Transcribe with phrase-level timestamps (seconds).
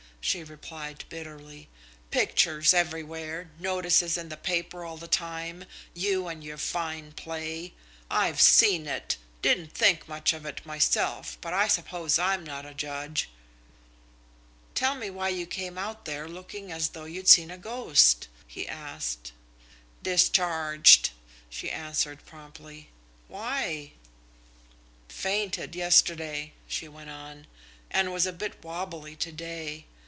[0.23, 1.67] she replied bitterly.
[2.11, 7.73] "Pictures everywhere, notices in the paper all the time you and your fine play!
[8.07, 9.17] I've seen it.
[9.41, 13.29] Didn't think much of it myself, but I suppose I'm not a judge."
[14.75, 18.67] "Tell me why you came out there looking as though you'd seen a ghost?" he
[18.67, 19.31] asked.
[20.03, 21.09] "Discharged,"
[21.49, 22.89] she answered promptly.
[23.27, 23.93] "Why?"
[25.09, 27.47] "Fainted yesterday," she went on,
[27.89, 29.87] "and was a bit wobbly to day.